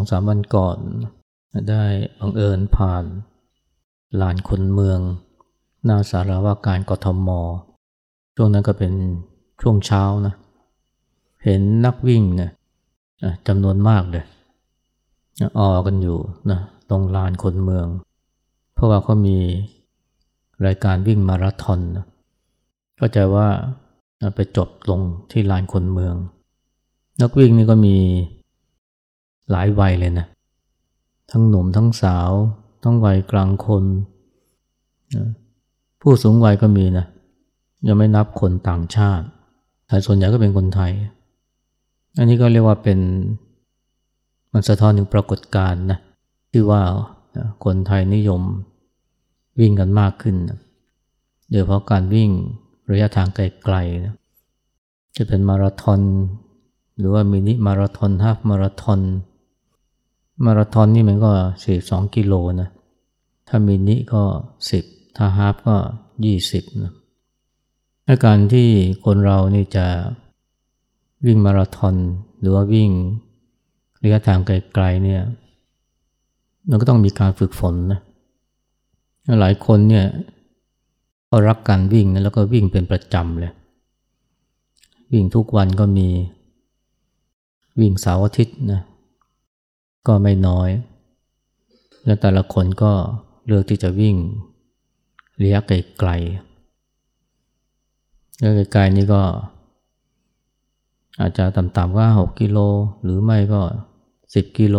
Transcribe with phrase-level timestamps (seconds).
[0.00, 0.78] สองสามวันก่อน
[1.70, 1.84] ได้
[2.20, 3.04] บังเอิญผ่าน
[4.20, 5.00] ลานคนเมือง
[5.84, 7.28] หน้าสารว่าการกทม
[8.36, 8.92] ช่วงนั้นก็เป็น
[9.62, 10.34] ช่วงเช้านะ
[11.44, 12.50] เห็นนักวิ่งเนี่ย
[13.48, 14.24] จำนวนมากเลย
[15.58, 16.18] ออกันอยู่
[16.50, 16.60] นะ
[16.90, 17.86] ตรงลานคนเมือง
[18.74, 19.38] เพราะว่าเขามี
[20.66, 22.06] รายการวิ่งมาราธอนนะ
[23.00, 23.48] ก็จะว่า
[24.34, 26.14] ไปจบลงที่ลานคนเมือง
[27.20, 27.96] นักวิ่งนี่ก็มี
[29.50, 30.26] หลายวัยเลยนะ
[31.30, 32.30] ทั้งหนุ่มทั้งสาว
[32.82, 33.84] ทั้งวัยกลางคน
[36.00, 37.06] ผู้สูงวัยก็มีนะ
[37.88, 39.26] ยังไม่นับคนต่างชาติ
[39.86, 40.92] แต่ส่วนใหญ่ก็เป็นคนไทย
[42.18, 42.98] อันนี้ก็เรียกว่าเป็น
[44.52, 45.98] มันสะท้อนถึงปรากฏการณ์นะ
[46.50, 46.82] ที่ว่า
[47.64, 48.42] คนไทยนิยม
[49.60, 50.36] วิ่งกันมากขึ้น
[51.50, 52.30] โดยเพราะการวิ่ง
[52.90, 54.14] ระยะทางไกลๆนะ
[55.16, 56.00] จะเป็นมาราธอน
[56.98, 59.00] หรือว่ามินิมาราธอนฮาฟมาราธอน
[60.44, 61.30] มาราธอนนี่มันก็
[61.64, 62.68] สี่สองกิโลนะ
[63.48, 64.22] ถ้ามินิก็
[64.70, 64.84] สิบ
[65.16, 65.76] ถ้าฮาฟก็
[66.24, 66.92] ยี่สิบนะ
[68.08, 68.68] อาการที่
[69.04, 69.86] คนเรานี่จะ
[71.26, 71.94] วิ่งมาราธอน
[72.40, 72.90] หรือว่าวิ่ง
[74.02, 75.22] ระยะทางไกลๆเนี่ย
[76.68, 78.00] มันก็ต้องมีการฝึกฝนนะ
[79.40, 80.06] หลายคนเนี่ย
[81.30, 83.52] ก็รักการวิ่งนะแล้วก็วิ่งเป็นประจำเลย
[85.12, 86.08] วิ่งทุกวันก็มี
[87.80, 88.80] วิ่งเสาร์อาทิตย์นะ
[90.06, 90.70] ก็ไม่น้อย
[92.04, 92.92] แล้วแต่ละคนก็
[93.46, 94.16] เลือกที่จะวิ่ง
[95.42, 99.22] ระยะไกลๆระยะไกลๆนี่ก็
[101.20, 102.58] อาจจะต่ำๆก็หกกิโล
[103.02, 103.60] หรือไม่ก็
[104.34, 104.76] สิบกิโล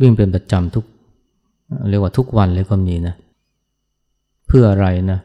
[0.00, 0.84] วิ่งเป็นประจำทุก
[1.88, 3.14] เรียกว่าทุกวันเลยก็มีนะ
[4.46, 5.20] เพื่ออะไรนะ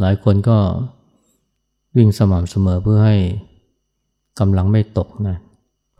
[0.00, 0.58] หลายคนก็
[1.96, 3.16] วิ่งสม่ำเสมอเพื่อให้
[4.38, 5.51] กำลังไม่ตกนะเ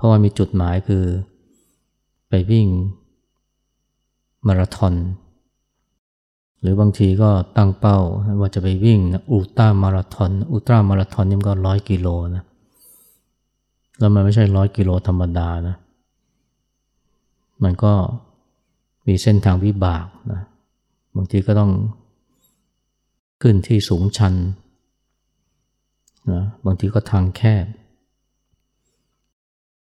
[0.03, 1.05] ราะว่ามีจุดหมายคือ
[2.29, 2.67] ไปวิ่ง
[4.47, 4.95] มาราธอน
[6.61, 7.99] หรือบางทีก็ตั้งเป้า
[8.41, 9.01] ว่าจะไปวิ่ง
[9.33, 12.45] อุลตร้ามาราธอนอุลตร้ามาราธอนนี่ก็ร้อยกิโลนะ
[13.99, 15.77] แล้วมันไม่ใช่ร้อยกิโลธรรมดานะ
[17.63, 17.93] มันก็
[19.07, 20.41] มีเส้นทางวิบากนะ
[21.17, 21.73] บางทีก็ต้อง
[23.43, 24.34] ขึ้นที่สูงชัน
[26.33, 27.65] นะบางทีก็ทางแคบ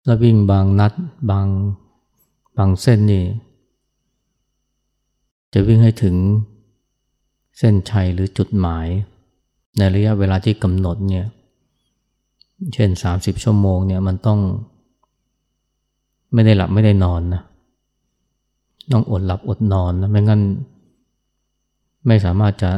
[0.08, 0.92] แล้ววิ่งบางนัด
[1.30, 1.46] บาง
[2.56, 3.24] บางเส้นนี่
[5.52, 6.14] จะวิ่งให้ถึง
[7.58, 8.86] เส้นชัยหรือจุดหมาย
[9.78, 11.26] ในระยะเวลาที่กำหนดเนี่ย
[12.74, 14.40] เช่นสามสิบชั่วโมงเนี่ยมันต้อง
[16.32, 17.42] ไม่ได้หลับไม่ได้นอนนะ
[18.92, 20.42] ต้องอดหลับอดนอนนะไม่งั้น
[22.06, 22.70] ไม่สามารถจะ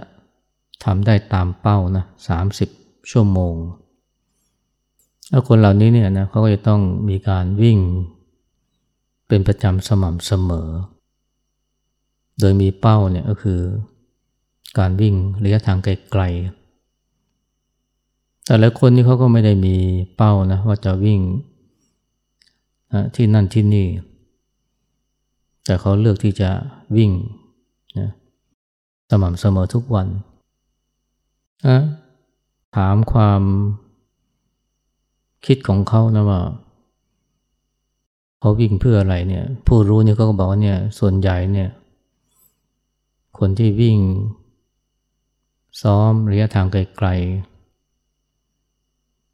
[0.85, 2.69] ทำได้ตามเป้านะสามสิบ
[3.11, 3.55] ชั่วโมง
[5.31, 7.79] แล้วคนเหล่านี้เนี่ยนะเขาก็จะต้องมีการวิ่ง
[9.29, 10.69] เป็นประจำสม่ำเสมอ
[12.41, 13.61] โดยมีเป้าเนี่ยก็คือ
[14.79, 15.15] การวิ่ง
[15.45, 19.77] ระยะทางไกลๆ แต่ละคนนี่เขาก็ไม่ได้มี
[20.17, 21.21] เป้านะว่าจะวิ่ง
[23.15, 23.89] ที่นั่นที่นี่
[25.65, 26.51] แต่เขาเลือกที่จะ
[26.97, 27.11] วิ่ง
[27.99, 28.11] นะ
[29.11, 30.09] สม่ำเสมอทุกวัน
[32.77, 33.43] ถามความ
[35.47, 36.41] คิดของเขานะว่า
[38.41, 41.69] เขาวิ่งเพื่ออะไรเนี่ย ผู้รู้เนี่ยเขาก็บอกว่าเนี่ย ส่วนใหญ่เนี่ย
[43.39, 43.99] คนที่วิ่ง
[45.83, 47.09] ซ้อมระยะทางไกล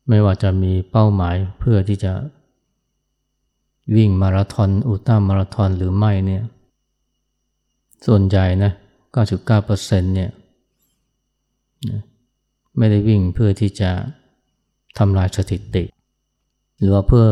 [0.08, 2.12] ไม่ว่าจะมีเป้าหมายเพื่อที่จะ
[3.96, 6.42] วิ่งมาราธอนอุลตร้ามาราธอนหรือไม่เนี่ย
[8.06, 8.72] ส่วนใหญ่นะ
[9.44, 10.30] 99%เนี่ย
[12.78, 13.90] ไม่ได้วิ่งเพื่อที่จะ
[14.98, 15.84] ทำลายสถิติ
[16.80, 17.26] หรือว่าเพื่อ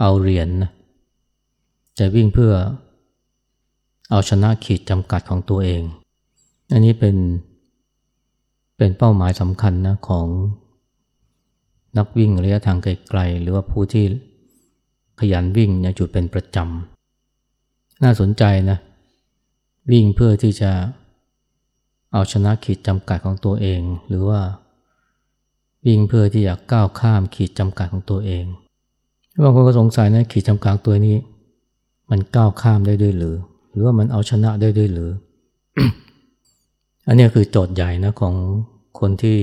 [0.00, 0.70] เอาเหรียญนะ
[1.98, 2.52] จะวิ่งเพื่อ
[4.10, 5.82] เอาชนะขีดจำกัดของตัวเอง
[6.72, 7.16] อันนี้เป็น
[8.76, 10.26] เป็นเป้าหมายสำคัญนะของ
[11.96, 14.04] นักวิ่งระยะทางไกลๆหรือว่าผู้ที่
[15.20, 18.78] ขยันวิ่งเนี่ยจุดเป็นประจำ น่าสนใจนะ
[19.92, 20.70] วิ่งเพื่อที่จะ
[22.12, 24.40] เอาชนะขีดจำกัดของตัวเอง หรือว่า
[25.86, 28.44] วิ่งเพื่อที่จะก้าวข้ามขีดจำกัดของตัวเอง
[29.42, 31.16] บางคนก็สงสัยนะขีดจำกัดตัวนี้
[32.10, 33.36] มันก้าวข้ามได้ด้วยหรือ
[33.72, 35.10] หรือว่ามันเอาชนะได้ด้วยหรือ
[37.06, 38.34] อันนี้คือโจทย์ใหญ่นะของ
[39.00, 39.38] คนที่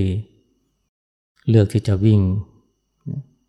[1.48, 2.20] เลือกที่จะวิ่ง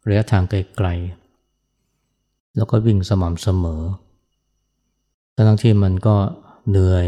[0.08, 3.82] ระยะทางไกลๆ แล้วก็วิ่งสม่ำเสมอ
[5.36, 6.16] ทั้งที่มันก็
[6.70, 7.08] เหนื่อย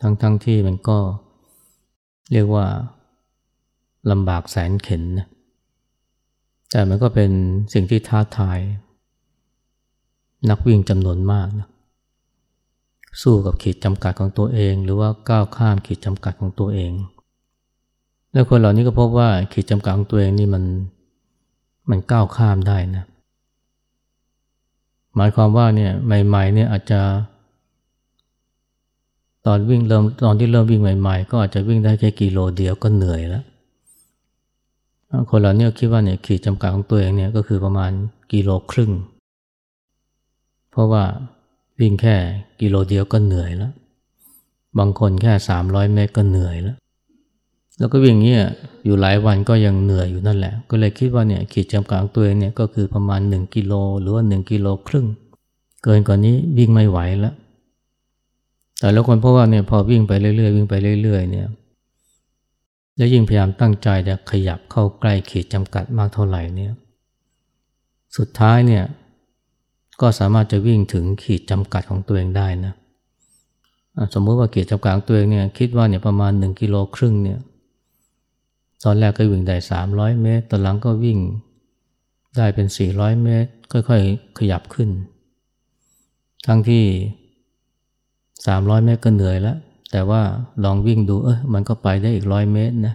[0.00, 0.98] ทั้งๆทที่มันก็
[2.32, 2.66] เรียกว่า
[4.10, 5.26] ลำบากแสนเข็นนะ
[6.70, 7.30] แต่มันก็เป็น
[7.72, 8.58] สิ่งที่ท้าทาย
[10.50, 11.68] นักวิ่งจำนวนมากนะ
[13.22, 16.92] สู้กับขีดจำกัดของตัวเอง หรือว่าก้าวข้ามขีดจำกัดของตัวเอง
[18.32, 20.64] แล้วคนเหล่านี้ก็พบว่าขีดจำกัดของตัวเองนี่มัน
[21.90, 23.04] มันก้าวข้ามได้นะ
[25.16, 25.92] หมายความว่าเนี่ย
[26.26, 27.00] ใหม่ๆเนี่ยอาจจะ
[29.46, 33.44] ตอนวิ่งเริ่มตอนที่เริ่มวิ่งใหม่ ๆ ก็อาจจะวิ่งได้แค่กิโลเดียวก็เหนื่อยแล้ว
[35.30, 37.92] คนเราเนี่ยคิดว่าเนี่ยขีดจำกัดของตัวเองเนี่ยก็คือประมาณ
[38.32, 38.92] กิโลครึ่ง
[40.70, 41.04] เพราะว่า
[41.80, 42.16] วิ่งแค่
[42.60, 43.72] กิโลเดียวก็เหนื่อยแล้ว
[44.78, 46.76] บางคนแค่สามร้อยเมตรก็เหนื่อยแล้ว
[47.78, 48.42] แล้วก็วิ่งเงี้ย
[48.84, 55.06] อยู่หลายวันก็ยังเหนื่อยอยู่นั่นแหละ ก็เลยคิดว่าเนี่ยขีดจำกัดของตัวเองเนี่ยก็คือประมาณหนึ่งกิโลหรือว่าหนึ่งกิโลครึ่ง
[55.84, 57.34] เกินกว่านี้วิ่งไม่ไหวแล้ว
[58.78, 61.46] แต่แล้วคนเพราะว่าเนี่ยพอวิ่งไปเรื่อยๆวิ่งไปเรื่อยๆเนี่ย
[62.98, 66.72] และยิ่งพยายามตั้งใจจะขยับเข้าใกล้ขีดจำกัดมากเท่าไหร่เนี่ย
[68.16, 68.84] สุดท้ายเนี่ย
[70.00, 72.74] ก็สามารถจะวิ่งถึงขีดจำกัดของตัวเองได้นะ
[74.14, 77.38] สมมติว่าขีดจำกัดของตัวเองเนี่ยคิดว่าเนี่ยประมาณ 1กิโลครึ่งเนี่ย
[78.84, 79.56] ตอนแรกก็วิ่งได้
[79.88, 81.18] 300 เมตร ตอนหลังก็วิ่ง
[82.36, 84.90] ได้เป็น 400 เมตร ค่อยๆ ขยับขึ้น
[86.46, 86.84] ทั้งที่
[88.04, 89.58] 300 เมตรก็เหนื่อยแล้ว
[89.90, 90.22] แต่ว่า
[90.64, 92.94] ลองวิ่งดูเออมันก็ไปได้อีกร้อยเมตรนะ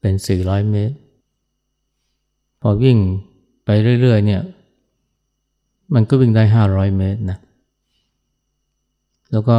[0.00, 0.94] เป็นสี่ร้อยเมตร
[2.60, 2.98] พอวิ่ง
[3.64, 4.42] ไปเรื่อยๆเนี่ย
[5.94, 7.38] มันก็วิ่งได้ห้าร้อยเมตรนะ
[9.32, 9.58] แล้วก็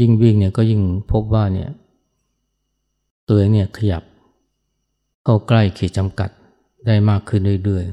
[0.00, 1.70] ยิ่งวิ่งเนี่ยก็ยิ่งพบว่าเนี่ย
[3.28, 4.02] ตัวเองเนี่ยขยับ
[5.24, 6.30] เข้าใกล้ขีดจำกัด
[6.86, 7.84] ได้มากขึ้นเรื่อย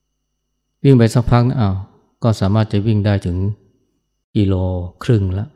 [0.00, 1.76] ๆ วิ่งไปสักพักนะอ้าว
[2.22, 3.36] ก็สามารถจะวิ่งได้ถึง
[4.36, 4.54] กิโล
[5.04, 5.48] ครึ่งแล้ว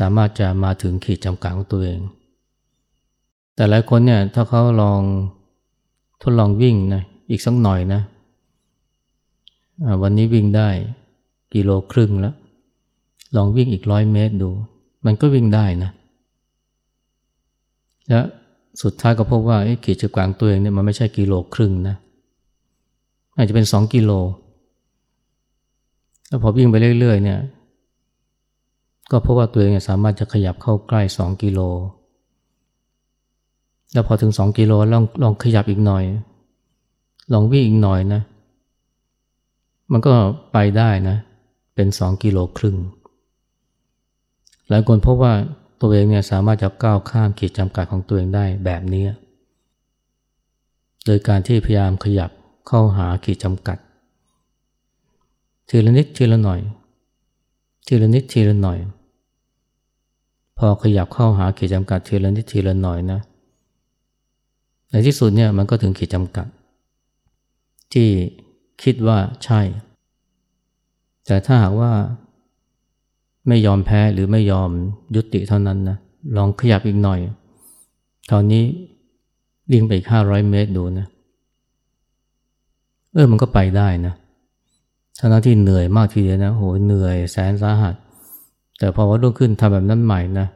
[0.00, 2.00] สามารถจะมาถึงขีดจำกัดของตัวเอง
[3.54, 5.00] แต่หลายคนเนี่ยถ้าเขาลอง
[6.22, 8.00] ทดลองวิ่งนะอีกสักหน่อยนะ
[10.02, 10.68] วันนี้วิ่งได้
[11.54, 12.34] กิโลครึ่งแล้ว
[13.36, 14.50] ลองวิ่งอีกร้อยเมตรดู
[15.04, 15.90] มันก็วิ่งได้นะ
[18.08, 18.20] และ
[18.82, 21.96] สุดท้ายก็พบว่าขีดจำกัดตัวเองเนี่ยมันไม่ใช่กิโลครึ่งนะ
[23.36, 24.10] อาจจะเป็นสองกิโล
[26.28, 27.38] แล้วพอวิ่งไปเรื่อยๆเนี่ย
[29.10, 31.60] ก็เพราะว่าตัวเองสามารถจะขยับเข้าใกล้สองกิโล
[33.92, 36.04] แล้วพอถึงสองกิโลลองลองขยับอีกหน่อย
[37.32, 38.22] ลองวิ่งอีกหน่อยนะ
[39.92, 40.12] มันก็
[40.52, 41.16] ไปได้นะ
[41.74, 42.76] เป็นสองกิโลครึ่ง
[44.68, 45.32] หลายคนพบว่า
[45.80, 49.04] ตัวเองเนี่ยสามารถจะก้าวข้ามขีดจำกัดของตัวเองได้แบบนี้
[51.04, 52.30] โดยการที่พยายามขยับ
[52.68, 53.78] เข้าหาขีดจำกัด
[55.68, 56.60] ทีละนิดทีละหน่อย
[57.86, 58.78] ทีละนิดทีละหน่อย
[60.62, 63.20] พอขยับเข้าหาขีดจำกัดทีละนิดทีละหน่อยนะ
[64.90, 66.46] ในที่สุดเนี่ยมันก็ถึงขีดจำกัด
[67.92, 68.08] ที่
[68.82, 69.60] คิดว่าใช่
[71.26, 71.92] แต่ถ้าหากว่า
[73.48, 74.70] ไม่ยอมแพ้หรือไม่ยอม
[75.14, 75.96] ยุติเท่านั้นนะ
[76.36, 77.20] ลองขยับอีกหน่อย
[78.30, 78.64] คราวนี้
[79.70, 81.06] วิ่งไปอีกห้าร้อยเมตรดูนะ
[83.12, 84.14] เออมันก็ไปได้นะ
[85.18, 87.94] ทั้งที่เหนื่อยมากทีเดียวนะโหเหนื่อยแสนสาหัส
[88.80, 90.46] แต่พอว่ารุ่งขึ้นทำแบบนั้นใหม่นะ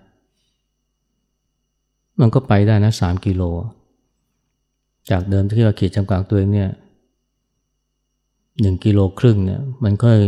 [2.21, 3.43] มันก็ไปได้นะสามกิโล
[5.11, 6.71] จากเดิมที่เราขีดจำกัดตัวเองเนี่ย
[8.61, 10.19] หนึ่งกิโลครึ่งเนี่ยมันค่อย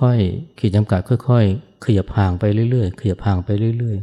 [0.00, 3.48] ค่อยๆขีดจำกัดค่อยๆขยับห่างไปเรื่อยๆขยับห่างไป
[3.78, 3.98] เรื่อย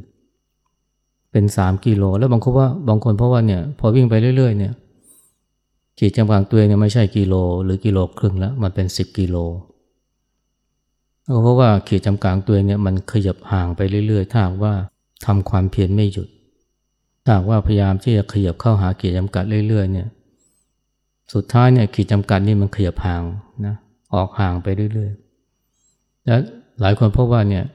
[0.63, 4.73] ๆ เป็นสามกิโล แล้วบางคนว่าบางคนเพราะว่าเนี่ยพอวิ่งไปเรื่อยๆเนี่ย
[5.99, 9.37] ขีดจำกัดตัวเองเนี่ยไม่ใช่กิโล หรือกิโลครึ่งแล้วมันเป็นสิบกิโล
[11.41, 14.73] เพราะว่าขีดจำกัดตัวเองเนี่ยมันขยับห่างไปเรื่อยๆ ถ้าว่า
[15.25, 16.29] ทำความเพียรไม่หยุด
[17.25, 20.07] ถ้าว่าพยายามที่จะขยับเข้าหาขีดจำกัดเรื่อยๆเนี่ย
[21.33, 23.23] สุดท้ายเนี่ยขีดจำกัดนี่มันขยับห่าง
[23.65, 23.75] นะ
[24.13, 26.39] ออกห่างไปเรื่อยๆ แล้ว
[26.81, 27.65] หลายคนพบว่าเนี่ย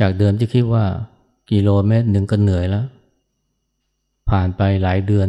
[0.00, 0.84] จากเดิมที่คิดว่า
[1.50, 2.84] กิโลเมตรหนึ่งก็เหนื่อยแล้ว
[4.30, 5.28] ผ่านไปหลายเดือน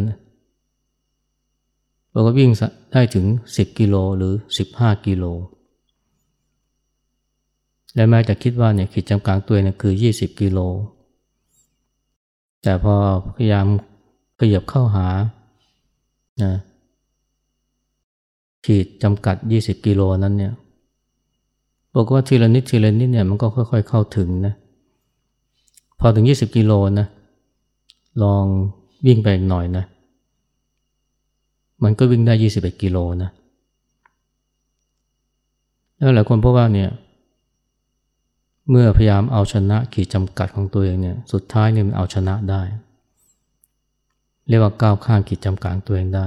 [2.12, 2.52] เราก็วิ่ง
[2.92, 4.34] ได้ถึง 10 กิโลหรือ
[4.70, 5.26] 15 กิโล
[7.96, 10.60] และแม้จะคิดว่าเนี่ยขีดจำกัดตัวเนี่ยคือ 20 กิโล
[12.64, 12.96] แต่พอ
[13.36, 13.66] พยายาม
[14.40, 15.08] ขยับเข้าหา
[16.44, 16.54] นะ
[18.66, 20.54] ขีดจำกัด 20 กิโลนั้นเนี่ย
[21.96, 24.54] บอกว่าทีละนิดทีละนิดเนี่ยมันก็ค่อย ๆ เข้าถึงนะ
[26.00, 27.08] พอถึง 20 กิโลนะ
[28.24, 28.44] ลอง
[29.06, 29.86] วิ่งไปอีกหน่อยนะ
[31.84, 33.30] มันก็วิ่งได้ 21 กิโลนะ
[35.98, 36.90] แล้วหลายคนพบว่าเนี่ย
[38.70, 42.62] เมื่อพยายามเอาชนะขีดจำกัดของตัวเองเนี่ยสุดท้ายเนี่ยมันเอาชนะได้
[44.48, 46.26] เรียกว่าก้าวข้ามขีดจำกัดตัวเองได้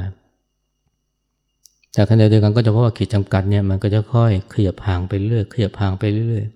[1.92, 6.46] แต่ขณะเดียวกันก็จะพบว่าขีดจำกัดเนี่ยมันก็จะค่อยขยับห่างไปเรื่อยขยับห่างไปเรื่อย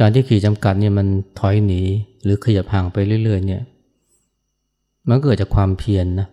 [0.00, 1.06] การที่ขีดจำกัดเนี่ยมัน
[1.38, 1.82] ถอยหนี
[2.22, 3.62] หรือขยับห่างไปเรื่อยๆเนี่ย
[5.08, 6.28] มันเกิดจากความเพียรนนะ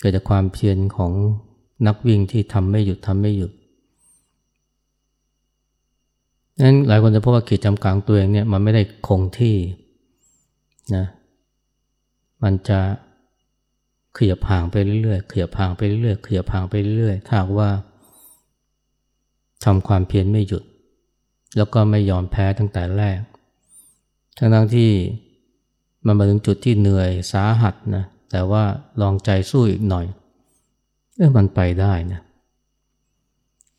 [0.00, 1.12] เกิดจากความเพียรของ
[1.86, 3.52] นักวิ่งที่ทำไม่หยุดทำไม่หยุด
[6.62, 9.56] นั้นหลายคนจะพบว่าขีดจำกัดตัวเองเนี่ยมันไม่ได้คงที่
[10.94, 11.06] นะ
[12.42, 12.80] มันจะ
[14.16, 17.70] ขยับห่างไปเรื่อยๆขยับห่างไปเรื่อยๆขยับห่างไปเรื่อยๆถ้าว่า
[19.64, 20.62] ทำความเพียรไม่หยุด
[21.56, 23.20] แล้วก็ไม่ยอมแพ้ตั้งแต่แรก
[24.38, 24.90] ทั้งๆที่
[26.06, 28.64] มันมาถึงจุดที่เหนื่อยสาหัสนะแต่ว่า
[29.00, 30.06] ลองใจสู้อีกหน่อย
[31.16, 32.20] เออมันไปได้นะ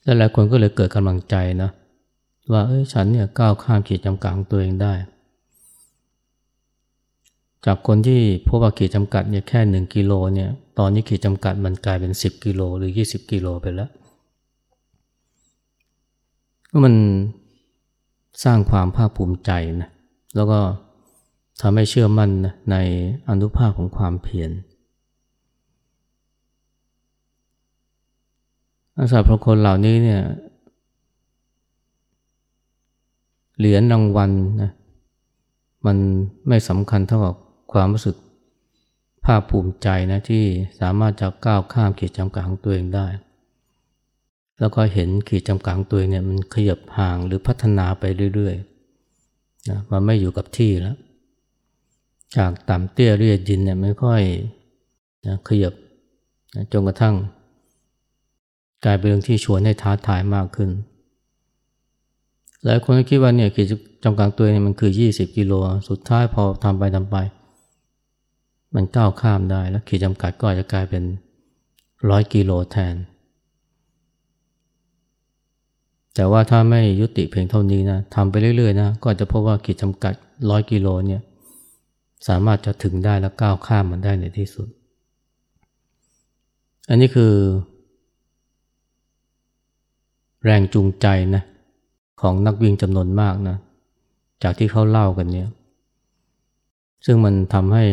[0.03, 1.69] แล้วหลายคนก็เลยเกิดกำลังใจนะ
[2.51, 4.93] ว่าเอ้ยฉันเนี่ยก้าวข้ามขีดจำกัดตัวเองได้
[7.65, 13.89] จากคนที่พบว่าขีดจำกัดเนี่ยแค่หนึ่งกิโลเนี่ยตอนนี้ขีดจำกัดมันกลายเป็นสิบกิโลหรือยี่สิบกิโลไปแล้ว
[16.71, 16.95] ก็มัน
[18.43, 19.89] สร้างความภาคภูมิใจนะ
[20.35, 20.59] แล้วก็
[21.61, 22.75] ทำให้เชื่อมั่นนะใน
[23.29, 24.51] อนุภาพของความเพียร
[28.97, 30.21] อาสาพระคนเหล่านี้เนี่ย
[33.61, 34.71] เหรียญรางวัลนะ
[35.85, 35.97] มัน
[36.47, 37.35] ไม่สำคัญเท่ากับ
[37.73, 38.15] ความรู้สึก
[39.25, 40.43] ภาคภูมิใจนะที่
[40.79, 43.07] สามารถจะก้าวข้ามขีดจำกัดของตัวเองได้
[44.59, 48.03] แล้วก็เห็นขีดจำกัดของตัวเองเนี่ยมันขยับห่างหรือพัฒนาไป
[48.35, 50.97] เรื่อยๆนะมันไม่อยู่กับที่แล้ว
[52.37, 54.21] จากต่ำเตี้ยเรียดินเนี่ยไม่ค่อย
[55.27, 55.73] นะขยับ
[56.55, 57.15] นะจนกระทั่ง
[58.85, 60.69] กลายเป็นเรื่องที่ชวนให้ท้าทายมากขึ้น
[62.65, 63.67] หลายคนคิดว่าเนี่ยขีด
[64.03, 65.53] จำกัดตัวเนี่ยมันคือ 20 กิโล
[65.89, 67.17] สุดท้ายพอทำไปทำไป
[68.75, 71.03] มันก้าวข้ามได้แล้วขีดจำกัดก็อาจจะกลายเป็น
[72.09, 72.95] ร้อยกิโลแทน
[76.15, 80.13] แต่ว่าถ้าไม่ยุติเพียงเท่านี้นะทำไปเรื่อยๆนะก็จะพบว่าขีดจำกัด
[80.49, 81.21] ร้อยกิโลเนี่ย
[82.27, 84.67] สามารถจะถึงได้และก้าวข้ามมันได้ในที่สุด
[86.89, 87.33] อันนี้คือ
[90.43, 91.43] แรงจูงใจนะ
[92.21, 93.57] ของนักวิ่งจำนวนมากนะ
[94.43, 95.49] จากที่เขาเล่ากันเนี่ย
[97.05, 97.85] ซึ่งมันทำให้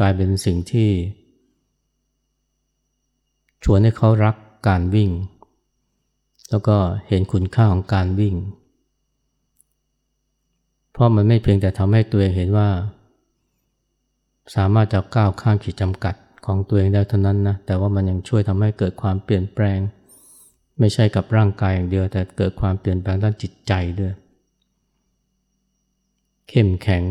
[0.00, 0.90] กลายเป็นสิ่งที่
[3.64, 4.36] ชวนให้เขารัก
[4.68, 5.10] การวิ่ง
[6.50, 6.76] แล้วก็
[7.08, 8.34] เห็นคุณค่าของการวิ่ง
[10.92, 12.68] เพราะมันไม่เพียงแต่ทำให้ตัวเองเห็นว่า
[14.54, 16.14] สามารถจะก้าวข้ามขีดจำกัด
[16.46, 19.78] ของตัวเองได้เท่านั้นนะ แต่ว่ามันยังช่วยทำให้เกิดความเปลี่ยนแปลง
[20.78, 24.12] ไม่ใช่กับร่างกายอย่างเดียว แต่เกิดความเปลี่ยนแปลงด้านจิตใจด้วย
[26.48, 27.04] เข้มแข็ง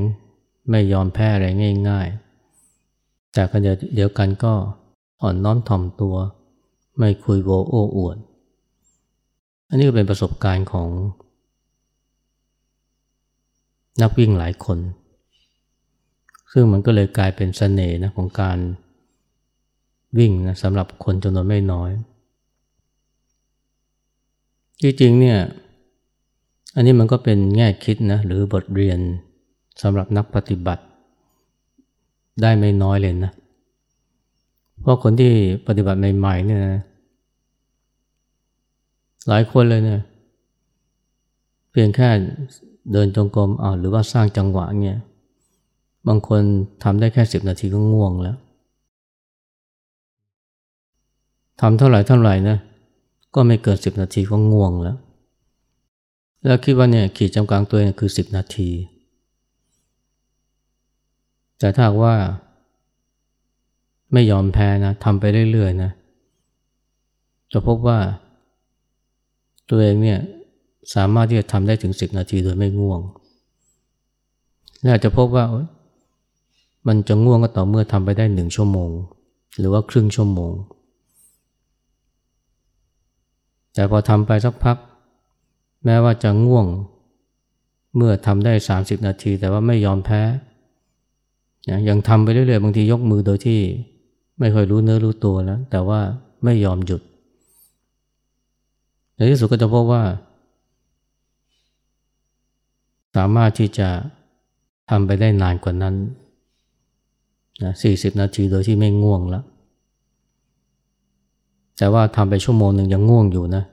[0.69, 1.48] ไม่ยอมแพ้อะไร
[1.89, 3.62] ง่ายๆ แต่กัน
[3.95, 4.53] เดียวกันก็
[5.22, 6.15] อ่อนน้อมถ่อมตัว
[6.98, 8.17] ไม่คุยโวโอ้อวด
[9.69, 10.89] อันนี้ก็เป็นประสบการณ์ของ
[14.01, 14.79] นักวิ่งหลายคน
[16.51, 18.57] ซึ่งมันก็เลยกลายเป็นสเสน่ห์นะของการ
[20.17, 21.91] วิ่งนะสำหรับคนจำนวนไม่น้อย
[24.82, 25.39] ที่จริงเนี่ย
[26.75, 29.00] อันนี้มันก็เป็นแง่คิดนะหรือบทเรียน
[29.82, 30.84] สำหรับนักปฏิบัติ
[32.41, 33.32] ได้ไม่น้อยเลยนะ
[34.82, 35.32] เพราะคนที่
[35.67, 36.84] ปฏิบัติใหม่ๆเนี่ยนะ
[39.27, 40.01] หลายคนเลยเนี่ย
[41.72, 42.10] เพียงแค่
[42.91, 45.00] เดินจงกรมอ่าหรือว่าสร้างจังหวะเนี่ย
[46.08, 46.41] บางคน
[46.84, 48.38] ทำได้แค่สิบนาทีก็ง่วงแล้ว
[51.62, 52.58] ทำเท่าไหร่เท่าไหร่นะ
[53.36, 54.98] ก็ไม่เกินสิบนาทีก็ง่วงแล้ว
[56.46, 58.70] แล้วคิดว่าเนี่ยขีดจำกัดตัวเองคือสิบนาที
[61.60, 62.15] แต่ถ้าว่า
[64.13, 65.92] ไม่ยอมแพ้นะทำไปเรื่อยๆนะ
[67.51, 68.00] จะพบว่า
[69.70, 70.20] ตัวเองเนี่ย
[70.96, 73.00] สามารถที่จะทำได้ถึงสิบนาทีโดยไม่ง่วง
[74.82, 75.46] และอาจจะพบว่า
[76.88, 78.92] มันจะง่วงก็ต่อเมื่อทำไปได้หนึ่งชั่วโมง
[79.58, 80.54] หรือว่าครึ่งชั่วโมง
[83.75, 84.77] แต่พอทำไปสักพัก
[85.86, 86.65] แม้ว่าจะง่วง
[87.96, 90.22] เมื่อทำได้ 30 นาที แต่ว่าไม่ยอมแพ้
[91.89, 93.60] ยังทำไปเรื่อยๆ บางทียกมือโดยที่
[94.39, 96.00] ไม่ค่อยรู้เนื้อรู้ตัวแล้ว แต่ว่า
[96.44, 97.01] ไม่ยอมหยุด
[99.15, 100.03] ในที่สุดก็จะพบว่า
[103.15, 103.89] สามารถที่จะ
[104.89, 105.96] ทำไปได้นานกว่านั้น
[107.63, 109.44] นะ40 นาทีโดยที่ไม่ง่วงแล้ว
[111.77, 113.63] แต่ว่าทำไปชั่วโมงหนึ่งยังง่วงอยู่นะ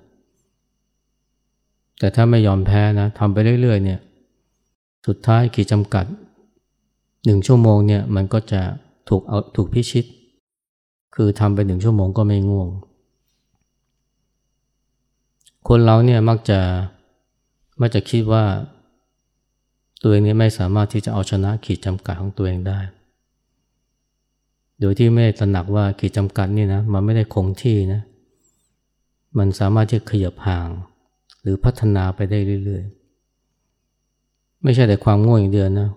[1.98, 4.00] แต่ถ้าไม่ยอมแพ้นะทำไปเรื่อยๆเนี่ย
[5.06, 6.04] สุดท้ายขีดจำกัด
[7.24, 8.60] หนึ่งชั่วโมงเนี่ยมันก็จะ
[9.08, 10.04] ถูกเอาถูกพิชิต
[11.14, 12.68] คือทำไปหนึ่งชั่วโมงก็ไม่ง่วง
[15.68, 16.60] คนเราเนี่ยมักจะ
[17.80, 18.44] มักจะคิดว่า
[20.02, 22.78] ตัวเองนี้ไม่สามารถที่จะเอาชนะขีดจำกัดของตัวเองได้
[24.80, 28.00] โดยที่ไม่ตระหนักว่าขีดจำกัดนี่นะมันไม่ได้คงที่นะ
[29.38, 30.68] มันสามารถที่จะขยับห่าง
[31.42, 35.88] หรือพัฒนาไปได้เรื่อยๆ ไม่ใช่แต่ความง่วงอย่างเดียวนะ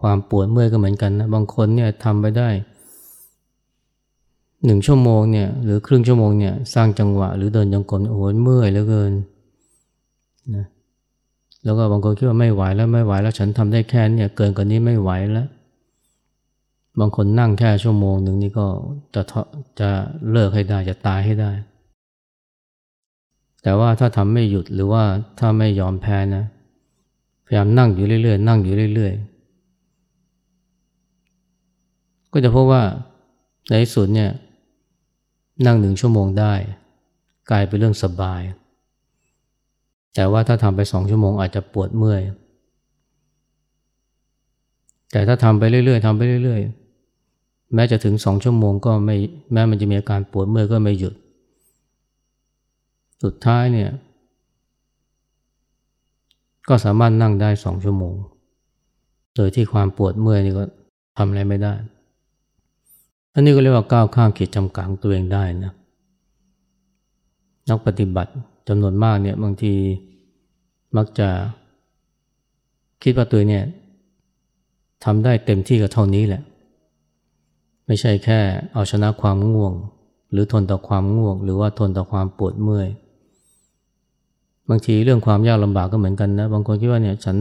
[0.00, 2.48] ความปวดเมื่อยก็เหมือนกันนะบางคนเนี่ยทำไปได้
[4.64, 9.12] หนึ่งชั่วโมงเนี่ยหรือครึ่งชั่วโมงเนี่ยสร้างจังหวะหรือเดินจงกรมโอ้โหเมื่อยเหลือเกิน
[10.56, 10.66] นะ
[11.64, 15.46] แล้วก็บางคนคิดว่าไม่ไหวแล้วไม่ไหวแล้วฉันทำได้แค่นี่ยเกินกว่านี้ไม่ไหวแล้ว
[17.00, 18.66] บางคนนั่งแค่ชั่วโมงหนึ่งนี่ก็
[19.14, 19.22] จะ
[19.80, 19.90] จะ
[20.30, 21.50] เลิกให้ได้จะตายให้ได้
[23.62, 25.04] แต่ว่าถ้าทำไม่หยุดหรือว่า
[25.38, 26.44] ถ้าไม่ยอมแพ้นะ
[27.46, 29.36] พยายามนั่งอยู่เรื่อยๆนั่งอยู่เรื่อยๆ
[32.32, 32.82] ก็จะพบว่า
[33.68, 34.30] ในที่สุดเนี่ย
[35.66, 36.54] นั่งหนึ่งชั่วโมงได้
[37.50, 38.42] กลายเป็นเรื่องสบาย
[40.14, 42.22] แต่ว่าถ้าทำไปสองชั่วโมงอาจจะปวดเมื่อย
[45.12, 46.85] แต่ถ้าทำไปเรื่อยๆทำไปเรื่อยๆ
[47.74, 49.16] แม้จะถึงสองชั่วโมงก็ไม่
[49.52, 51.14] แม้มันจะมีอาการปวดเมื่อยก็ไม่หยุด
[53.22, 53.90] สุดท้ายเนี่ย
[56.68, 58.14] ก็สามารถนั่งได้สองชั่วโมง
[59.36, 60.64] โดยที่ความปวดเมื่อยนี่ก็
[61.16, 61.74] ทำอะไรไม่ได้
[63.34, 65.72] อันนี้ก็เรียกว่าก้าวข้ามขีดจำกัดของตัวเองได้นะ
[67.68, 68.32] นักปฏิบัติ
[68.68, 69.72] จำนวนมากเนี่ยบางที
[70.96, 71.28] มักจะ
[73.02, 73.64] คิดว่าตัวเนี่ย
[75.04, 76.42] ทำได้เต็มที่กับเท่านี้แหละ
[77.86, 78.40] ไม่ใช่แค่
[78.72, 79.72] เอาชนะความง่วง
[80.32, 82.88] หรือทนต่อความง่วง หรือว่าทนต่อความปวดเมื่อย
[84.68, 87.36] บางทีเรื่องความยากลำบากก็เหมือนกันนะ บางคนคิดว่าเนี่ยฉัน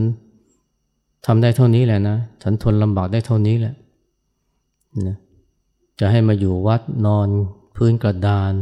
[1.25, 3.75] ทำได้เท่านี้แหละนะ ฉันทนลำบากได้เท่านี้แหละ
[5.07, 5.17] นะ
[5.99, 7.27] จะให้มาอยู่วัดนอน
[7.75, 8.53] พื้นกระดาน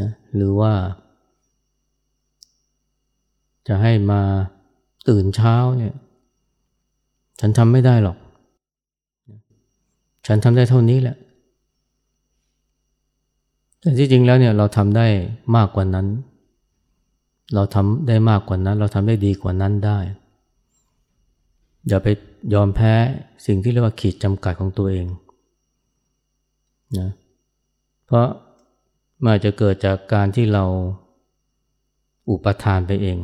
[0.00, 0.72] นะหรือว่า
[3.68, 4.20] จะให้มา
[5.08, 5.94] ตื่นเช้าเนี่ย
[7.40, 8.16] ฉันทำไม่ได้หรอก
[10.26, 11.16] ฉันทำได้เท่านี้แหละ
[13.80, 15.06] แต่ที่จริงแล้วเนี่ยเราทำได้
[15.56, 16.06] มากกว่านั้น
[17.54, 19.98] เราทำได้มากกว่านั้น เราทำได้ดีกว่านั้นได้
[21.88, 22.08] อย่าไป
[22.54, 22.92] ยอมแพ้
[23.46, 25.06] สิ่งที่เรียกว่าขีดจำกัดของตัวเอง
[26.98, 27.10] นะ
[28.06, 28.26] เพราะ
[29.24, 30.64] มันจะเกิดจากการที่เรา
[32.30, 33.18] อุปทานไปเอง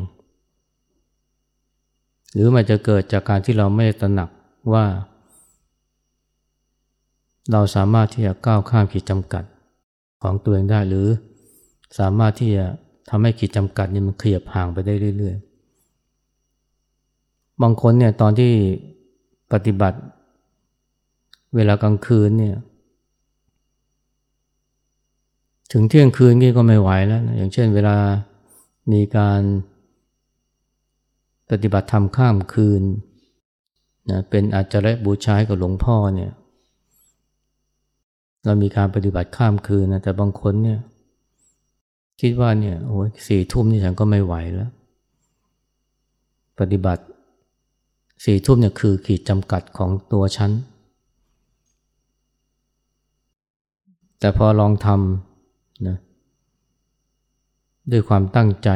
[2.33, 4.31] หรือมันจะเกิดจากการที่เราไม่ตระหนัก
[4.73, 4.85] ว่า
[7.53, 9.45] เราสามารถที่จะก้าวข้ามขีดจำกัด
[10.23, 11.09] ของตัวเองได้หรือ
[11.99, 12.65] สามารถที่จะ
[13.09, 18.53] ทำให้ขีดจำกัดนี่มันขยับห่างไปได้เรื่อยๆ บางคนเนี่ยตอนที่
[19.53, 19.99] ปฏิบัติ
[21.55, 22.57] เวลากลางคืนเนี่ย
[25.73, 27.97] ถึงเที่ยงคืนนี่ก็ไม่ไหวแล้วนะอย่างเช่นเวลา
[28.93, 29.43] มีการ
[31.51, 32.83] ปฏิบัติธรรมข้ามคืน
[34.11, 36.33] นะเป็นอาจจะและบูชายกับหลวงพ่อเนี่ย
[38.47, 40.79] เรามีการปฏิบัติข้ามคืนนะแต่บางคนเนี่ย
[42.21, 44.71] คิดว่าเนี่ยโอ้ยสี่ทุ่มนี่ฉันก็ไม่ไหวแล้ว
[46.61, 47.03] ปฏิบัติ
[48.25, 50.51] สี่ทุ่มเนี่ยคือขีดจำกัดของตัวฉัน
[54.21, 55.97] แต่พอลองทำนะ
[57.91, 58.71] ด้วยความตั้งใจ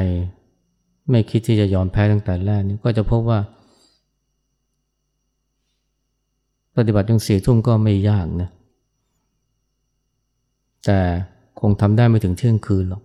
[1.10, 3.38] ไม่คิดที่จะยอมแพ้ตั้งแต่แรกนี่ก็จะพบว่า
[6.76, 8.50] ปฏิบัติจงสี่ทุ่มก็ไม่ยากนะ
[10.86, 10.98] แต่
[11.60, 13.02] คงทำได้ไม่ถึงเที่ยงคืนหรอก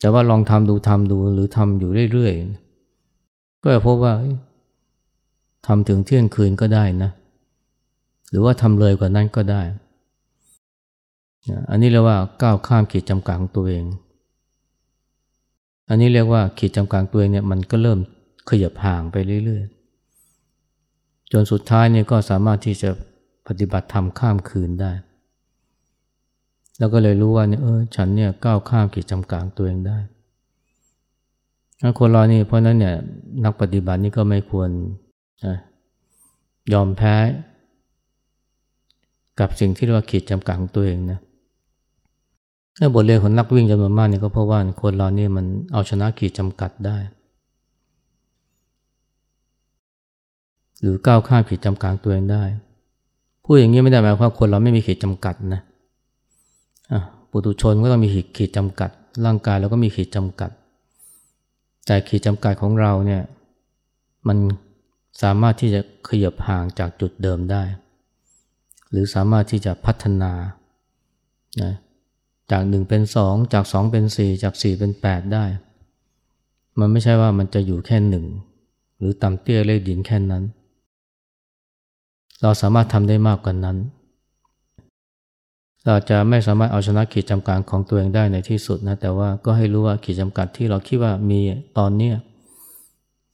[0.00, 4.12] แต่ว่าลองทำดูทำดูหรือทำอยู่เรื่อยๆ ก็จะพบว่า
[5.66, 7.10] ทำถึงเที่ยงคืนก็ได้นะ
[8.30, 9.62] หรือว่าทำเลยกว่านั้นก็ได้
[11.70, 13.84] อันนี้เรียกว่าก้าวข้ามขีดจำกัดของตัวเอง
[15.88, 17.98] อันนี้เรียกว่าขีดจำกัดตัวเองเนี่ยมันก็เริ่ม
[18.48, 22.90] ขยับห่างไปเรื่อยๆ จนสุดท้ายเนี่ยก็สามารถที่จะ
[23.50, 24.92] ปฏิบัติธรรมข้ามคืนได้
[26.78, 29.98] แล้วก็เลยรู้ว่าเนี่ยเออฉันเนี่ยก้าวข้ามขีดจำกัดตัวเองได้
[31.98, 32.94] คนเรานี่เพราะนั้นเนี่ย
[33.44, 34.70] นักปฏิบัตินี่ก็ไม่ควร
[36.72, 37.14] ยอมแพ้
[39.40, 41.18] กับสิ่งที่เรียกว่าขีดจำกัดของตัวเองนะ
[42.78, 46.98] และบทเรียนของนักวิ่งจำนวนมากนี่ก็เพราะว่าคนเรานี่มันเอาชนะขีดจำกัดได้
[50.80, 52.44] หรือก้าวข้ามขีดจำกัดตัวเองได้
[53.44, 55.62] พูดอย่างนี้ไม่ได้หมายความคนเราไม่มีขีดจำกัดนะ
[57.30, 58.90] ปุถุชนก็ต้องมีขีดขีดจำกัด
[59.24, 60.50] ร่างกายเราก็มีขีดจำกัด
[61.86, 63.22] แต่ขีดจำกัดของเราเนี่ย
[64.28, 64.38] มัน
[65.22, 67.62] สามารถที่จะขยับห่างจากจุดเดิมได้
[68.90, 70.32] หรือสามารถที่จะพัฒนา
[71.62, 71.72] นะ
[72.50, 75.44] จากหนึ่งเป็นสองจากสองเป็นสี่จากสี่เป็นแปดได้
[76.78, 78.26] มันไม่ใช่ว่ามันจะอยู่แค่หนึ่ง
[78.98, 80.44] หรือต่ำเตี้ยเลขดินแค่นั้น
[82.42, 83.76] เราสามารถทำได้มากกว่านั้น
[85.86, 91.40] เราจะไม่สามารถเอาชนะขีดจำกัดของตัวเองได้ในที่สุดนะ แต่ว่าก็ให้รู้ว่าขีดจำกัดที่เราคิดว่ามี
[91.78, 92.10] ตอนเนี้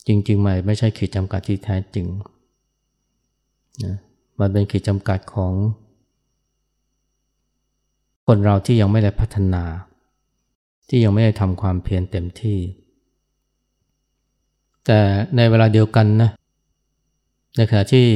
[0.07, 2.07] จริงๆใหม่ไม่ใช่ขีดจำกัดที่แท้จริง
[3.85, 3.97] นะ
[4.40, 5.53] มันเป็นขีดจำกัดของ
[8.27, 9.64] คนเราที่ยังไม่ได้พัฒนา
[10.88, 12.59] ที่ยังไม่ได้ทำความเพียรเต็มที่
[14.87, 15.01] แต่
[15.37, 16.31] ในเวลาเดียวกันนะ
[17.57, 18.07] ในขณะที่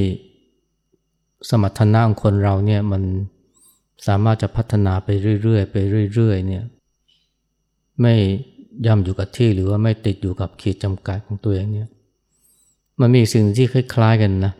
[1.48, 3.02] สมรรถนะของคนเราเนี่ยมัน
[4.06, 5.08] สามารถจะพัฒนาไป
[5.42, 5.76] เรื่อยๆ ไป
[6.14, 6.64] เรื่อยๆเนี่ย
[8.00, 8.14] ไม่
[8.86, 11.88] ย่ำอยู่กับที่หรือว่าไม่ติดอยู่กับขีดจำกัดของตัวเองเนี่ย
[13.00, 14.52] มันมีสิ่งที่คล้ายๆกันนะ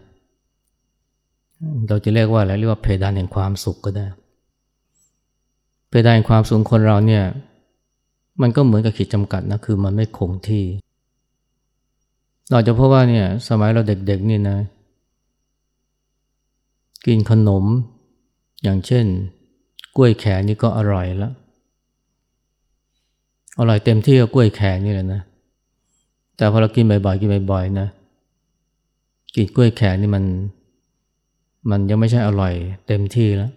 [1.89, 4.07] เราจะเรียกว่าอะไรเรียกว่าเพดานแห่งความสุขก็ได้
[5.89, 7.25] เพดานแห่งความสุขคนเราเนี่ย
[8.43, 10.65] มันก็เหมือนกับขีดจำกัดนะคือมันไม่คงที่
[12.51, 14.59] เราจะพบว่าเนี่ยสมัยเราเด็กๆนี่นะ
[17.07, 17.65] กินขนม
[18.63, 19.07] อย่างเช่น
[19.97, 21.33] กล้วยแขกนี่ก็อร่อยแล้ว
[23.59, 25.21] อร่อยเต็มที่ก็กล้วยแขกนี่แหละนะ
[26.37, 27.89] แต่พอเรากินบ่อยๆกินบ่อยๆนะ
[29.35, 30.25] กินกล้วยแขกนี่มัน
[31.71, 32.55] มันยังไม่ใช่อร่อย
[32.87, 33.53] เต็มที่แล้ว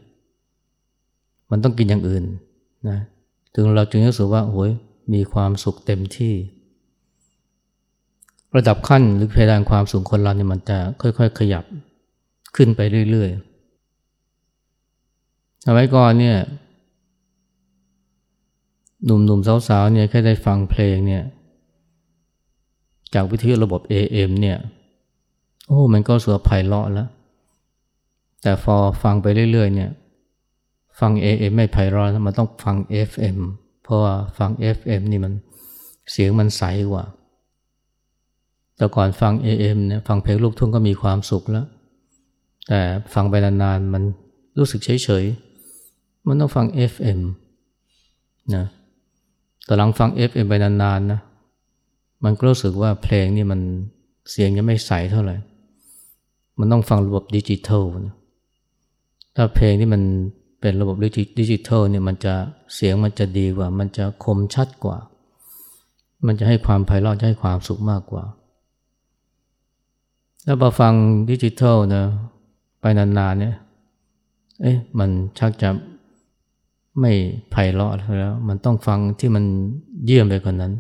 [1.52, 2.24] มันต้องกินอย่างอื่น
[2.90, 2.98] นะ
[3.54, 4.72] ถึงเราจึงรู้สึกว่าโอ้ย
[5.14, 6.34] มีความสุขเต็มที่
[8.56, 11.64] ระดับขั้นหรือเพดานความสูงคนเราเนี่ยมันจะค่อย ๆ ขยับ
[12.56, 16.38] ขึ้นไปเรื่อยๆสมัยก่อนเนี่ย
[19.06, 21.24] หนุ่มๆสาวๆเนี่ยแค่ได้ฟังเพลงเนี่ย
[23.14, 24.58] จากวิทยุระบบ AM เนี่ย
[25.68, 27.10] โอ้มันก็สวยไพเราะแล้ว
[28.42, 29.92] แต่พอฟังไปเรื่อยๆเนี่ย
[31.00, 32.76] ฟัง AM ไม่ไพเราะมันต้องฟัง
[33.10, 33.38] FM
[33.84, 35.34] เพราะว่าฟัง FM นี่มัน
[36.12, 37.06] เสียงมันใสกว่า
[38.78, 41.66] แต่ก่อนฟัง AM เนี่ยฟังเพลงลูกทุ่งก็มีความสุขแล้ว
[42.68, 42.80] แต่
[43.14, 44.04] ฟังไปนานๆมัน
[44.58, 47.22] รู้สึกเฉยๆ มันต้องฟัง FM
[48.56, 48.66] นะ
[49.66, 51.20] แต่หลังฟัง FM ไปนานๆนะ
[52.24, 53.60] มันก็รู้สึกว่าเพลงนี่มัน
[54.32, 55.36] เสียงยังไม่ใสเท่าไหร่
[56.60, 58.16] มันต้องฟังระบบดิจิทัลนะ
[59.36, 60.02] ถ้าเพลงที่มัน
[60.62, 60.96] เป็นระบบ
[61.40, 62.34] ดิจิทัลเนี่ยมันจะ
[62.76, 64.98] เสียงมันจะดีกว่า มันจะคมชัดกว่า
[66.26, 68.24] มันจะให้ความไพเราะจะให้ความสุขมากกว่า
[70.44, 70.94] แล้วพอฟัง
[71.30, 72.06] ดิจิทัลนะ
[72.84, 73.56] ไปนานๆเนี่ย
[74.62, 75.70] เอ๊ะมันชักจะ
[77.00, 77.12] ไม่
[77.52, 79.44] ไพเราะแล้ว มันต้องฟังที่มัน
[80.06, 80.74] เยี่ยมไปกว่านั้น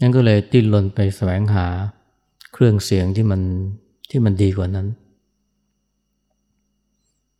[0.00, 1.66] นั่นก็เลยติ้นรนไปแสวงหา
[2.52, 3.40] เครื่องเสียงที่มัน
[4.10, 4.86] ที่มันดีกว่านั้น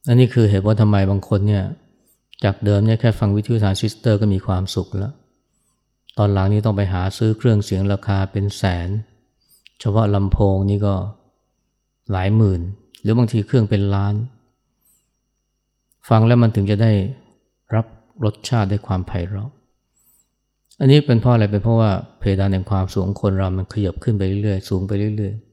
[0.09, 1.65] อันนี้คือเหตุว่าทำไมบางคนเนี่ย
[2.45, 5.13] จากเดิมเนี่ยแค่ฟังวิทยุทรานซิสเตอร์ก็มีความสุขแล้ว
[6.19, 8.89] ตอนหลังนี้ต้องไปหาซื้อเครื่องเสียงราคาเป็นแสน
[9.81, 10.95] เฉพาะลำโพงนี่ก็
[12.13, 12.61] หลายหมื่น
[13.07, 14.15] รือบางทีเครื่องเป็นล้าน
[16.09, 16.93] ฟังแล้วมันถึงจะได้
[17.75, 17.87] รับ
[18.25, 19.51] รสชาติได้ความไพเราะ
[20.81, 25.47] อันนี้เป็นเพราะอะไรเป็นเพราะว่าเพดานแห่งความสูงคนเรามันขยับขึ้นไปเรื่อยๆสูงไปเรื่อยๆ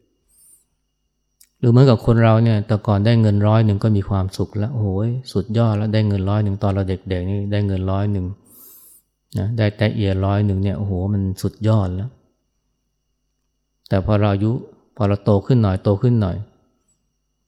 [1.61, 8.25] รือเหมือนกับคนเราเนี่ยแต่ก่อนได้เงินร้อยหนึ่งก็มีความสุขแล้วโอ้ยสุดยอดแล้วได้เงินร้อยหนึ่งตอนเราเด็กๆนี่ได้เงินร้อยหนึ่ง
[9.39, 12.09] นะได้แต่เอียร้อยหนึ่งเนี่ยโอ้โหมันสุดยอดแล้ว
[13.89, 14.51] แต่พอเราอายุ
[14.95, 16.35] พอเราโตขึ้นหน่อยโตขึ้นหน่อย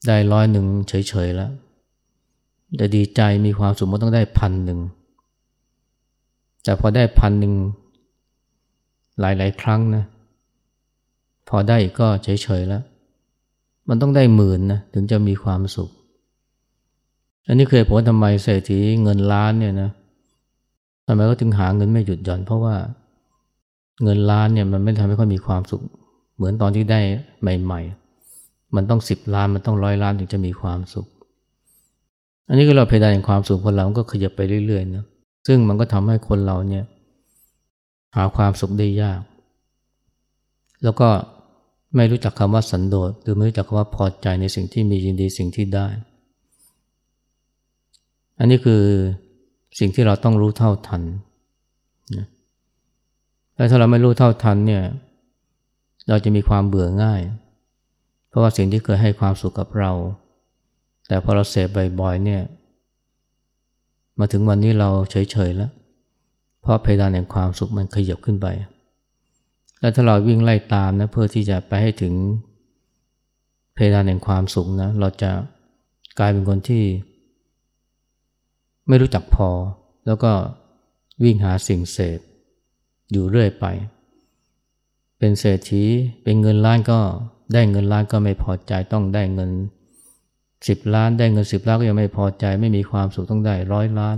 [0.08, 1.52] ได้ร้อยหนึ่งเฉยๆแล้ว
[2.80, 4.80] จะดีใจมีความสุขมันต้องได้พันหนึ่ง
[6.64, 7.54] แต่พอได้พันหนึ่ง
[9.20, 10.04] หลายๆ ครั้งนะ
[11.50, 12.84] พอได้ก็เฉยๆแล้ว
[13.90, 15.90] มันต้องได้หมื่นนะถึงจะมีความสุข
[17.48, 19.90] อันนี้เคยผมทำไมเศรษฐีเงินล้านเนี่ยนะ
[21.08, 22.76] ทำไมก็ถึงหาเงินไม่หยุดหย่อน เพราะว่า
[24.04, 25.82] เงินล้านเนี่ยมันไม่ทำให้เขามีความสุข
[26.36, 27.00] เหมือนตอนที่ได้
[27.42, 28.05] ใหม่ ๆ
[28.76, 31.08] มันต้องสิบล้านมันต้องร้อยล้านถึงจะมีความสุข
[32.48, 35.06] อันนี้ก็เราเพดานแห่งความสุขคนเราก็ขยับไปเรื่อยๆนะ
[35.48, 36.86] ซึ่งมันก็ทำให้คนเราเนี่ย
[38.16, 39.22] หาความสุขได้ยาก
[40.84, 41.10] แล้วก็
[41.96, 45.88] ไม่รู้จักคำว่าสันโดษหรือไม่รู้จักคำว่าพอใจในสิ่งที่มียินดีสิ่งที่ได้
[48.40, 48.82] อันนี้คือ
[49.80, 51.02] สิ่งที่เราต้องรู้เท่าทัน
[52.18, 52.28] นะ
[53.56, 54.84] และถ้าเราไม่รู้เท่าทันเนี่ย
[56.10, 57.22] เราจะมีความเบื่อง่าย
[58.36, 59.92] ราะว่าสิ่งที่เคยให้ความสุขกับเรา
[61.08, 61.68] แต่พอเราเสพ
[62.00, 62.42] บ่อยๆเนี่ย
[64.20, 65.72] มาถึงวันนี้เราเฉยๆแล้ว
[66.62, 68.48] เพราะเพดานแห่งความสุขมันขยับขึ้นไป
[69.80, 72.14] แล้วถ้าเราวิ่งไล่ตามนะเพื่อที่จะไปให้ถึง
[73.74, 75.32] เพดานแห่งความสุขนะ เราจะ
[76.20, 76.84] กลายเป็นคนที่
[78.88, 79.50] ไม่รู้จักพอ
[80.08, 80.32] แล้วก็
[81.24, 82.20] วิ่งหาสิ่งเสพ
[83.12, 83.66] อยู่เรื่อยไป
[85.18, 85.84] เป็นเศรษฐี
[86.24, 87.00] เป็นเงินล้านก็
[87.54, 89.52] ได้เงินล้านก็ไม่พอใจต้องได้เงิน
[90.68, 94.18] สิบล้าน ได้เงินสิบล้านก็ยังไม่พอใจ ไม่มีความสุขต้องได้ร้อยล้าน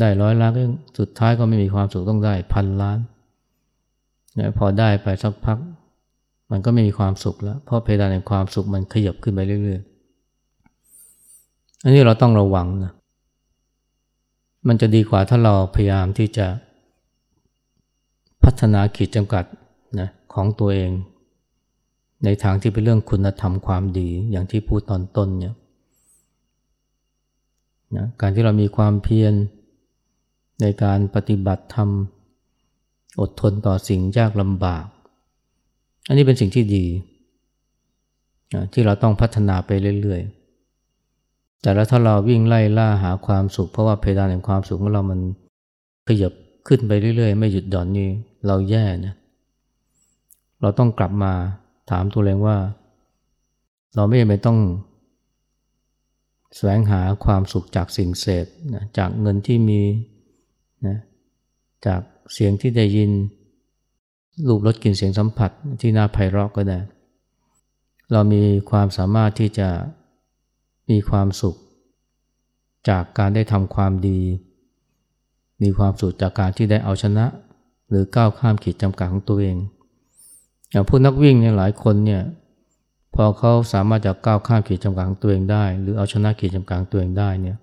[0.00, 0.62] ได้ร้อยล้านก็
[0.98, 2.98] สุดท้ายก็ไม่มีความสุขต้องได้พันล้าน
[4.38, 5.58] นะพอได้ไปสักพัก
[6.50, 12.92] มันก็ไม่มีความสุขแล้ว เพราะเพดานแห่งความสุขมันขยับขึ้นไปเรื่อยๆ อันนี้เราต้องระวังนะ
[14.68, 16.46] มันจะดีกว่าถ้าเราพยายามที่จะ
[18.44, 19.44] พัฒนาขีดจำกัด
[20.00, 20.90] นะของตัวเอง
[22.24, 25.54] ในทางที่เป็นเรื่องคุณธรรมความดีอย่างที่พูดตอนต้นเนี่ย
[27.96, 29.34] นะการที่เรามีความเพียร
[30.60, 31.88] ในการปฏิบัติธรรม
[33.20, 34.84] อดทนต่อสิ่งยากลำบาก
[36.08, 36.84] อันนี้เป็นสิ่งที่ดี
[38.54, 45.20] นะที่เราต้องพัฒนาไปเรื่อยๆ แต่แล้วถ้าเราวิ่งไล่ล่าหาความสุข เพราะว่าเพดานแห่งความสุขของเรามัน
[46.08, 46.32] ขยับ
[46.66, 48.08] ขึ้นไปเรื่อยๆ ไม่หยุดหย่อนนี่
[48.46, 49.14] เราแย่นะ
[50.60, 51.32] เราต้องกลับมา
[51.92, 52.56] ถามตัวเองว่า
[53.94, 54.58] เราไม่จำเป็นต้อง
[56.56, 59.82] แสวงหาความสุขจากสิ่งเสพนะจากเงินที่มี
[60.86, 60.98] นะ
[61.86, 62.00] จาก
[62.32, 63.10] เสียงที่ได้ยิน
[64.48, 65.50] รูปรสกลิ่นเสียงสัมผัส
[65.80, 66.78] ที่น่าไพเราะก็ได้
[68.12, 69.68] เรามีความสามารถที่จะ
[70.90, 71.56] มีความสุข
[72.88, 74.20] จากการได้ทำความดี
[75.62, 77.26] มีความสุขจากการที่ได้เอาชนะ
[77.88, 79.56] หรือก้าวข้ามขีดจำกัดของตัวเอง
[80.72, 82.22] อย่างผู้นักวิ่งเนี่ยหลายคนเนี่ย
[83.14, 87.56] พอเขาสามารถจะก้าวข้ามขีดจำกัดของตัวเองได้ หรือเอาชนะขีดจำกัดของตัวเองได้เนี่ย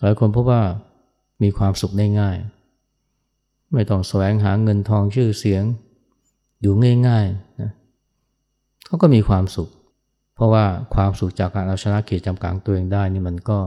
[0.00, 0.62] หลายคนพบว่า
[1.42, 2.36] มีความสุขได้ง่าย
[3.72, 5.64] ไม่ต้องแสวงหาเงินทองชื่อเสียง
[6.60, 6.74] อยู่
[7.08, 7.70] ง่ายๆนะ
[8.86, 9.68] เขาก็มีความสุข
[10.34, 13.58] เพราะว่าความสุขจากการเอาชนะขีดจำกัดตัวเองได้นี่มันก็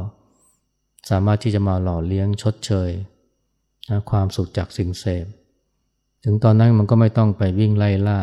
[1.09, 2.89] สามารถที่จะมาหล่อเลี้ยงชดเชย
[3.89, 5.25] นะความสุขจากสิ่งเสพ
[6.23, 8.19] ถึงตอนนั้นมันก็ไม่ต้องไปวิ่งไล่ล่า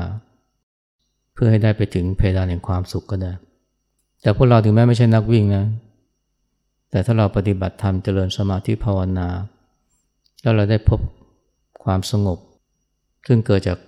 [1.35, 3.33] เพื่อให้ได้ไปถึงเพดานแห่งความสุขก็ได้
[4.23, 5.65] แต่พวกเราถึงแม้ไม่ใช่นักวิ่งนะ
[6.91, 9.29] แต่ถ้าเราปฏิบัติธรรมเจริญสมาธิภาวนา
[10.43, 11.01] แล้วเราได้พบ
[11.85, 12.39] ความสงบ
[13.27, 13.79] ซึ่งเกิดจาก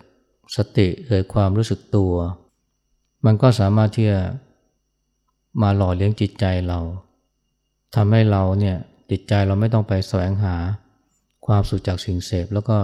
[0.56, 2.12] สติเกิดความรู้สึกตัว
[3.24, 4.20] มันก็สามารถที่จะ
[5.62, 6.78] มาหล่อเลี้ยงจิตใจเรา
[7.94, 8.76] ทำให้เราเนี่ย
[9.10, 10.56] จิตใจเราไม่ต้องไปแสวงหา
[11.46, 12.76] ความสุขจากสิ่งเสพแล้วก็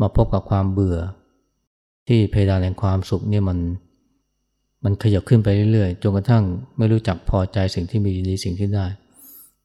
[0.00, 0.98] มาพบกับความเบื่อ
[2.08, 3.58] ที่เพดานแห่งความสุขเนี่ยมัน
[4.84, 6.44] มันขยับขึ้นไปเรื่อยๆจนกระทั่ง
[6.76, 8.86] ไม่รู้จักพอใจสิ่งที่มีดีสิ่งที่ได้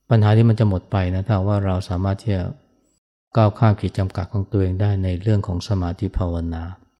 [0.09, 2.43] ปัญหาที่มันจะหมดไปนะถ้าว่าเราสามารถที่จะ
[3.35, 6.63] ก้าวข้ามขีดจำกัดของตัวเองได้ในเรื่องของสมาธิภาวนา